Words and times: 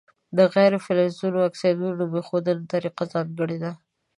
د 0.37 0.39
غیر 0.55 0.73
فلزونو 0.85 1.37
د 1.41 1.45
اکسایدونو 1.49 1.97
نوم 1.99 2.11
ایښودلو 2.19 2.69
طریقه 2.73 3.03
ځانګړې 3.13 3.57
ده. 3.63 3.71